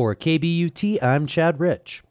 For 0.00 0.16
KBUT, 0.16 1.02
I'm 1.02 1.26
Chad 1.26 1.60
Rich. 1.60 2.02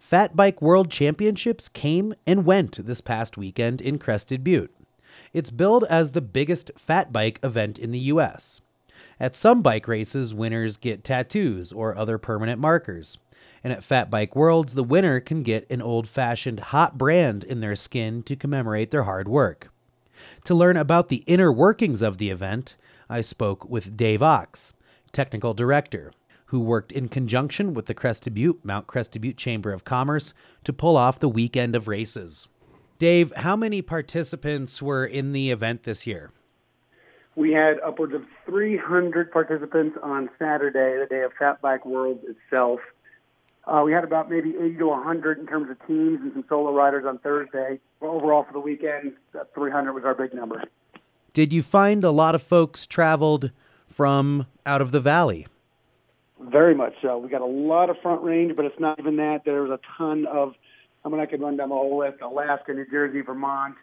Fat 0.00 0.34
Bike 0.34 0.60
World 0.60 0.90
Championships 0.90 1.68
came 1.68 2.12
and 2.26 2.44
went 2.44 2.84
this 2.84 3.00
past 3.00 3.36
weekend 3.36 3.80
in 3.80 4.00
Crested 4.00 4.42
Butte. 4.42 4.74
It's 5.32 5.52
billed 5.52 5.84
as 5.84 6.10
the 6.10 6.20
biggest 6.20 6.72
fat 6.76 7.12
bike 7.12 7.38
event 7.44 7.78
in 7.78 7.92
the 7.92 8.00
U.S. 8.00 8.62
At 9.20 9.36
some 9.36 9.62
bike 9.62 9.86
races, 9.86 10.34
winners 10.34 10.76
get 10.76 11.04
tattoos 11.04 11.70
or 11.70 11.96
other 11.96 12.18
permanent 12.18 12.60
markers. 12.60 13.16
And 13.62 13.72
at 13.72 13.84
Fat 13.84 14.10
Bike 14.10 14.34
Worlds, 14.34 14.74
the 14.74 14.82
winner 14.82 15.20
can 15.20 15.44
get 15.44 15.70
an 15.70 15.80
old 15.80 16.08
fashioned 16.08 16.58
hot 16.58 16.98
brand 16.98 17.44
in 17.44 17.60
their 17.60 17.76
skin 17.76 18.24
to 18.24 18.34
commemorate 18.34 18.90
their 18.90 19.04
hard 19.04 19.28
work. 19.28 19.70
To 20.46 20.54
learn 20.56 20.76
about 20.76 21.10
the 21.10 21.22
inner 21.28 21.52
workings 21.52 22.02
of 22.02 22.18
the 22.18 22.30
event, 22.30 22.74
I 23.08 23.20
spoke 23.20 23.70
with 23.70 23.96
Dave 23.96 24.18
Ochs, 24.18 24.72
technical 25.12 25.54
director, 25.54 26.10
who 26.46 26.60
worked 26.60 26.92
in 26.92 27.08
conjunction 27.08 27.74
with 27.74 27.86
the 27.86 27.94
Crested 27.94 28.34
Butte, 28.34 28.64
Mount 28.64 28.86
Crested 28.86 29.22
Butte 29.22 29.36
Chamber 29.36 29.72
of 29.72 29.84
Commerce 29.84 30.32
to 30.64 30.72
pull 30.72 30.96
off 30.96 31.18
the 31.18 31.28
weekend 31.28 31.74
of 31.74 31.88
races. 31.88 32.48
Dave, 32.98 33.32
how 33.36 33.56
many 33.56 33.82
participants 33.82 34.80
were 34.80 35.04
in 35.04 35.32
the 35.32 35.50
event 35.50 35.82
this 35.82 36.06
year? 36.06 36.32
We 37.34 37.52
had 37.52 37.78
upwards 37.80 38.14
of 38.14 38.24
300 38.46 39.30
participants 39.30 39.98
on 40.02 40.30
Saturday, 40.38 40.98
the 40.98 41.06
day 41.06 41.22
of 41.22 41.32
Fat 41.38 41.60
Bike 41.60 41.84
World 41.84 42.20
itself. 42.26 42.80
Uh, 43.66 43.82
we 43.84 43.92
had 43.92 44.04
about 44.04 44.30
maybe 44.30 44.54
80 44.58 44.76
to 44.76 44.86
100 44.86 45.38
in 45.38 45.46
terms 45.46 45.68
of 45.70 45.86
teams 45.86 46.20
and 46.22 46.32
some 46.32 46.44
solo 46.48 46.72
riders 46.72 47.04
on 47.06 47.18
Thursday. 47.18 47.80
Overall, 48.00 48.44
for 48.44 48.52
the 48.52 48.60
weekend, 48.60 49.12
300 49.54 49.92
was 49.92 50.04
our 50.04 50.14
big 50.14 50.32
number. 50.32 50.62
Did 51.32 51.52
you 51.52 51.62
find 51.62 52.04
a 52.04 52.10
lot 52.10 52.34
of 52.34 52.42
folks 52.42 52.86
traveled 52.86 53.50
from 53.88 54.46
out 54.64 54.80
of 54.80 54.92
the 54.92 55.00
valley? 55.00 55.46
Very 56.40 56.74
much 56.74 56.94
so. 57.00 57.18
We 57.18 57.28
got 57.28 57.40
a 57.40 57.46
lot 57.46 57.88
of 57.88 57.96
front 58.02 58.22
range, 58.22 58.54
but 58.56 58.64
it's 58.64 58.78
not 58.78 58.98
even 58.98 59.16
that. 59.16 59.42
There 59.44 59.62
was 59.62 59.70
a 59.70 59.80
ton 59.96 60.26
of, 60.26 60.54
I 61.04 61.08
mean, 61.08 61.20
I 61.20 61.26
could 61.26 61.40
run 61.40 61.56
down 61.56 61.70
the 61.70 61.74
whole 61.74 61.98
list 61.98 62.20
Alaska, 62.20 62.74
New 62.74 62.86
Jersey, 62.90 63.22
Vermont, 63.22 63.74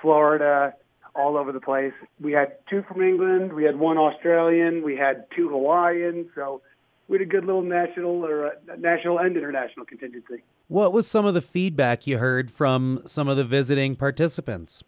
Florida, 0.00 0.74
all 1.14 1.36
over 1.36 1.50
the 1.50 1.60
place. 1.60 1.92
We 2.20 2.32
had 2.32 2.56
two 2.70 2.84
from 2.86 3.02
England, 3.02 3.52
we 3.52 3.64
had 3.64 3.76
one 3.76 3.98
Australian, 3.98 4.84
we 4.84 4.96
had 4.96 5.26
two 5.34 5.48
Hawaiian. 5.48 6.30
So 6.36 6.62
we 7.08 7.18
had 7.18 7.26
a 7.26 7.30
good 7.30 7.44
little 7.44 7.62
national 7.62 8.24
or 8.24 8.46
uh, 8.46 8.50
national 8.78 9.18
and 9.18 9.36
international 9.36 9.84
contingency. 9.84 10.44
What 10.68 10.92
was 10.92 11.08
some 11.08 11.26
of 11.26 11.34
the 11.34 11.40
feedback 11.40 12.06
you 12.06 12.18
heard 12.18 12.50
from 12.50 13.02
some 13.06 13.26
of 13.26 13.36
the 13.36 13.44
visiting 13.44 13.96
participants? 13.96 14.84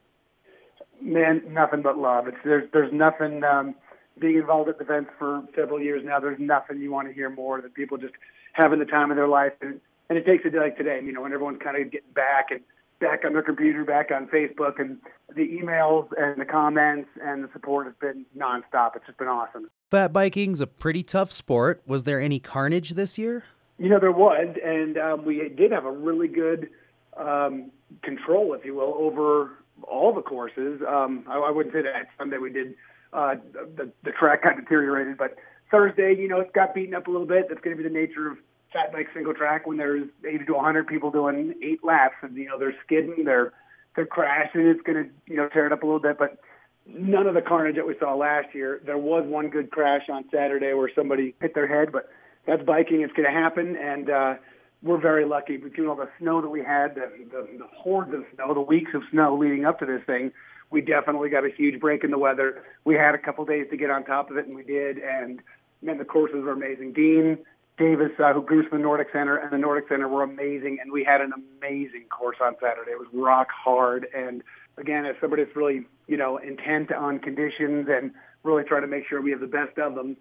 Man, 1.00 1.42
nothing 1.48 1.82
but 1.82 1.98
love. 1.98 2.28
It's 2.28 2.36
there's 2.44 2.68
there's 2.72 2.92
nothing. 2.92 3.42
Um, 3.42 3.74
being 4.20 4.36
involved 4.36 4.68
at 4.68 4.80
events 4.80 5.10
for 5.18 5.42
several 5.56 5.80
years 5.80 6.02
now, 6.04 6.20
there's 6.20 6.38
nothing 6.38 6.80
you 6.80 6.90
want 6.92 7.08
to 7.08 7.14
hear 7.14 7.30
more 7.30 7.60
than 7.60 7.70
people 7.70 7.96
just 7.98 8.14
having 8.52 8.78
the 8.78 8.84
time 8.84 9.10
of 9.10 9.16
their 9.16 9.28
life. 9.28 9.52
And, 9.60 9.80
and 10.08 10.18
it 10.18 10.26
takes 10.26 10.44
a 10.44 10.50
day 10.50 10.58
like 10.58 10.76
today, 10.76 11.00
you 11.02 11.12
know, 11.12 11.22
when 11.22 11.32
everyone's 11.32 11.60
kind 11.62 11.76
of 11.76 11.90
getting 11.90 12.12
back 12.14 12.50
and 12.50 12.60
back 13.00 13.24
on 13.24 13.32
their 13.32 13.42
computer, 13.42 13.84
back 13.84 14.10
on 14.10 14.26
Facebook, 14.26 14.78
and 14.78 14.98
the 15.34 15.48
emails 15.48 16.08
and 16.18 16.41
the 16.41 16.44
comments 16.44 17.08
and 17.24 17.44
the 17.44 17.48
support 17.52 17.86
has 17.86 17.94
been 18.00 18.26
nonstop. 18.36 18.94
It's 18.94 19.06
just 19.06 19.18
been 19.18 19.28
awesome. 19.28 19.70
Fat 19.91 20.12
biking's 20.12 20.60
a 20.60 20.66
pretty 20.66 21.02
tough 21.02 21.32
sport. 21.32 21.82
Was 21.86 22.04
there 22.04 22.20
any 22.20 22.38
carnage 22.38 22.91
this 22.91 23.16
year? 23.16 23.44
You 23.78 23.88
know, 23.88 23.98
there 23.98 24.12
was, 24.12 24.54
and 24.62 24.98
um, 24.98 25.24
we 25.24 25.48
did 25.48 25.72
have 25.72 25.86
a 25.86 25.91
really 25.91 26.28
good 26.28 26.68
um, 27.16 27.70
control, 28.02 28.52
if 28.52 28.64
you 28.64 28.74
will, 28.74 28.94
over 28.98 29.52
all 29.84 30.12
the 30.12 30.22
courses. 30.22 30.80
Um, 30.86 31.24
I, 31.28 31.38
I 31.38 31.50
wouldn't 31.50 31.74
say 31.74 31.82
that 31.82 32.08
Sunday 32.18 32.38
we 32.38 32.50
did 32.50 32.74
uh, 33.12 33.36
the, 33.52 33.90
the 34.04 34.12
track 34.12 34.44
got 34.44 34.56
deteriorated. 34.56 35.18
But 35.18 35.36
Thursday, 35.70 36.14
you 36.16 36.28
know, 36.28 36.40
it 36.40 36.52
got 36.52 36.74
beaten 36.74 36.94
up 36.94 37.06
a 37.06 37.10
little 37.10 37.26
bit. 37.26 37.48
That's 37.48 37.60
going 37.60 37.76
to 37.76 37.82
be 37.82 37.88
the 37.88 37.94
nature 37.94 38.30
of 38.30 38.38
fat 38.72 38.92
bike 38.92 39.08
single 39.12 39.34
track 39.34 39.66
when 39.66 39.76
there's 39.76 40.08
80 40.26 40.44
to 40.46 40.54
100 40.54 40.86
people 40.86 41.10
doing 41.10 41.54
eight 41.62 41.82
laps, 41.82 42.16
and 42.22 42.36
you 42.36 42.48
know 42.48 42.58
they're 42.58 42.76
skidding, 42.84 43.24
they're 43.24 43.52
they're 43.96 44.06
crashing. 44.06 44.62
It's 44.62 44.82
going 44.82 45.04
to 45.04 45.10
you 45.26 45.36
know 45.36 45.48
tear 45.48 45.66
it 45.66 45.72
up 45.72 45.82
a 45.82 45.86
little 45.86 46.00
bit, 46.00 46.19
but 46.19 46.38
none 46.86 47.26
of 47.26 47.34
the 47.34 47.42
carnage 47.42 47.76
that 47.76 47.86
we 47.86 47.96
saw 47.98 48.14
last 48.14 48.54
year. 48.54 48.80
There 48.84 48.98
was 48.98 49.24
one 49.26 49.48
good 49.48 49.70
crash 49.70 50.08
on 50.08 50.24
Saturday 50.32 50.72
where 50.72 50.90
somebody 50.94 51.34
hit 51.40 51.54
their 51.54 51.66
head, 51.66 51.92
but 51.92 52.08
that's 52.46 52.62
biking. 52.62 53.02
It's 53.02 53.12
going 53.12 53.26
to 53.26 53.38
happen, 53.38 53.76
and 53.76 54.10
uh, 54.10 54.34
we're 54.82 55.00
very 55.00 55.24
lucky 55.24 55.56
between 55.56 55.88
all 55.88 55.96
the 55.96 56.08
snow 56.18 56.41
that 56.41 56.48
we 56.48 56.62
had, 56.62 56.94
the, 56.94 57.10
the, 57.30 57.58
the 57.58 57.66
hordes 57.74 58.14
of 58.14 58.24
snow, 58.34 58.54
the 58.54 58.60
weeks 58.60 58.92
of 58.94 59.02
snow 59.10 59.36
leading 59.36 59.64
up 59.64 59.78
to 59.80 59.86
this 59.86 60.02
thing 60.06 60.32
we 60.70 60.80
definitely 60.80 61.28
got 61.28 61.44
a 61.44 61.50
huge 61.50 61.80
break 61.80 62.04
in 62.04 62.10
the 62.10 62.18
weather. 62.18 62.62
We 62.84 62.94
had 62.94 63.14
a 63.14 63.19
couple 63.19 63.44
days 63.44 63.66
to 63.70 63.76
get 63.76 63.90
on 63.90 64.04
top 64.04 64.30
of 64.30 64.36
it, 64.36 64.46
and 64.46 64.54
we 64.54 64.62
did. 64.62 64.98
And 64.98 65.40
man, 65.82 65.98
the 65.98 66.04
courses 66.04 66.44
were 66.44 66.52
amazing. 66.52 66.92
Dean 66.92 67.38
Davis, 67.76 68.12
uh, 68.22 68.32
who 68.32 68.42
grew 68.42 68.69
from 68.69 68.78
the 68.78 68.82
Nordic 68.84 69.08
Center, 69.12 69.36
and 69.36 69.52
the 69.52 69.58
Nordic 69.58 69.88
Center 69.88 70.06
were 70.06 70.22
amazing. 70.22 70.78
And 70.80 70.92
we 70.92 71.02
had 71.02 71.20
an 71.20 71.32
amazing 71.32 72.06
course 72.08 72.36
on 72.40 72.54
Saturday. 72.60 72.92
It 72.92 72.98
was 72.98 73.08
rock 73.12 73.48
hard. 73.50 74.06
And 74.14 74.42
again, 74.78 75.06
as 75.06 75.16
somebody 75.20 75.44
that's 75.44 75.56
really, 75.56 75.86
you 76.06 76.16
know, 76.16 76.36
intent 76.36 76.92
on 76.92 77.19
conditions 77.19 77.88
and 77.90 78.12
really 78.44 78.62
trying 78.62 78.82
to 78.82 78.88
make 78.88 79.06
sure 79.08 79.20
we 79.20 79.32
have 79.32 79.40
the 79.40 79.46
best 79.46 79.76
of 79.78 79.94
them, 79.94 80.16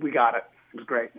we 0.00 0.10
got 0.10 0.34
it. 0.34 0.44
It 0.74 0.78
was 0.78 0.86
great. 0.86 1.10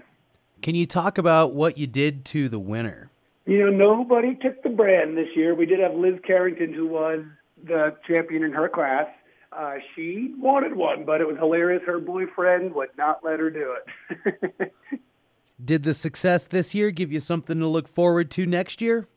Can 0.63 0.75
you 0.75 0.85
talk 0.85 1.17
about 1.17 1.53
what 1.53 1.77
you 1.77 1.87
did 1.87 2.23
to 2.27 2.47
the 2.47 2.57
winner? 2.57 3.11
You 3.45 3.65
know, 3.65 3.69
nobody 3.69 4.33
took 4.33 4.63
the 4.63 4.69
brand 4.69 5.17
this 5.17 5.27
year. 5.35 5.53
We 5.53 5.65
did 5.65 5.81
have 5.81 5.93
Liz 5.93 6.17
Carrington, 6.25 6.73
who 6.73 6.87
was 6.87 7.19
the 7.61 7.97
champion 8.07 8.43
in 8.43 8.53
her 8.53 8.69
class. 8.69 9.07
Uh, 9.51 9.73
she 9.93 10.33
wanted 10.37 10.73
one, 10.73 11.03
but 11.03 11.19
it 11.19 11.27
was 11.27 11.35
hilarious. 11.37 11.83
Her 11.85 11.99
boyfriend 11.99 12.73
would 12.75 12.91
not 12.97 13.25
let 13.25 13.41
her 13.41 13.49
do 13.49 13.75
it. 13.75 14.73
Did 15.65 15.83
the 15.83 15.93
success 15.93 16.47
this 16.47 16.73
year 16.73 16.91
give 16.91 17.11
you 17.11 17.19
something 17.19 17.59
to 17.59 17.67
look 17.67 17.89
forward 17.89 18.31
to 18.31 18.45
next 18.45 18.81
year? 18.81 19.09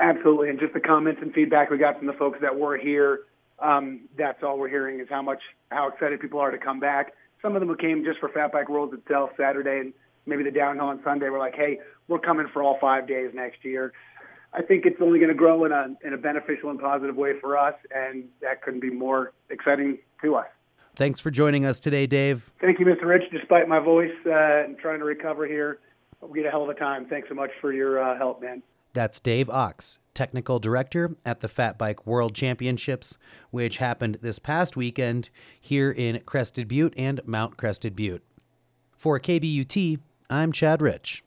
Absolutely, 0.00 0.50
and 0.50 0.58
just 0.58 0.74
the 0.74 0.80
comments 0.80 1.20
and 1.22 1.32
feedback 1.32 1.70
we 1.70 1.78
got 1.78 1.98
from 1.98 2.08
the 2.08 2.12
folks 2.14 2.40
that 2.42 2.58
were 2.58 2.76
here. 2.76 3.20
Um, 3.60 4.08
that's 4.18 4.42
all 4.42 4.58
we're 4.58 4.68
hearing 4.68 4.98
is 4.98 5.06
how 5.08 5.22
much 5.22 5.40
how 5.70 5.88
excited 5.88 6.18
people 6.18 6.40
are 6.40 6.50
to 6.50 6.58
come 6.58 6.80
back. 6.80 7.12
Some 7.42 7.54
of 7.54 7.60
them 7.60 7.68
who 7.68 7.76
came 7.76 8.04
just 8.04 8.18
for 8.18 8.28
Fat 8.28 8.50
Bike 8.50 8.68
Worlds 8.68 8.92
itself 8.92 9.30
Saturday 9.36 9.78
and 9.78 9.92
maybe 10.28 10.44
the 10.44 10.50
downhill 10.50 10.86
on 10.86 11.00
Sunday 11.02 11.26
we 11.26 11.30
were 11.30 11.38
like, 11.38 11.54
"Hey, 11.54 11.80
we're 12.06 12.18
coming 12.18 12.46
for 12.52 12.62
all 12.62 12.78
five 12.80 13.08
days 13.08 13.30
next 13.34 13.64
year." 13.64 13.92
I 14.52 14.62
think 14.62 14.86
it's 14.86 15.00
only 15.00 15.18
going 15.18 15.30
to 15.30 15.34
grow 15.34 15.64
in 15.64 15.72
a 15.72 15.94
in 16.04 16.14
a 16.14 16.18
beneficial 16.18 16.70
and 16.70 16.78
positive 16.78 17.16
way 17.16 17.32
for 17.40 17.56
us, 17.58 17.74
and 17.94 18.24
that 18.40 18.62
couldn't 18.62 18.80
be 18.80 18.90
more 18.90 19.32
exciting 19.50 19.98
to 20.22 20.36
us. 20.36 20.46
Thanks 20.94 21.20
for 21.20 21.30
joining 21.30 21.64
us 21.64 21.78
today, 21.78 22.06
Dave. 22.06 22.50
Thank 22.60 22.80
you, 22.80 22.86
Mr. 22.86 23.04
Rich. 23.04 23.24
Despite 23.30 23.68
my 23.68 23.78
voice 23.78 24.10
uh, 24.26 24.64
and 24.64 24.78
trying 24.78 24.98
to 24.98 25.04
recover 25.04 25.46
here, 25.46 25.78
we 26.20 26.38
get 26.38 26.46
a 26.48 26.50
hell 26.50 26.64
of 26.64 26.70
a 26.70 26.74
time. 26.74 27.06
Thanks 27.06 27.28
so 27.28 27.34
much 27.34 27.50
for 27.60 27.72
your 27.72 28.02
uh, 28.02 28.16
help, 28.16 28.42
man. 28.42 28.62
That's 28.94 29.20
Dave 29.20 29.46
Ochs, 29.48 29.98
technical 30.14 30.58
director 30.58 31.14
at 31.24 31.40
the 31.40 31.48
Fat 31.48 31.78
Bike 31.78 32.04
World 32.06 32.34
Championships, 32.34 33.16
which 33.50 33.78
happened 33.78 34.18
this 34.22 34.38
past 34.38 34.76
weekend 34.76 35.30
here 35.60 35.92
in 35.92 36.20
Crested 36.26 36.66
Butte 36.66 36.94
and 36.96 37.20
Mount 37.24 37.56
Crested 37.56 37.94
Butte. 37.94 38.24
For 38.96 39.20
KBUT, 39.20 40.00
I'm 40.30 40.52
Chad 40.52 40.82
Rich. 40.82 41.24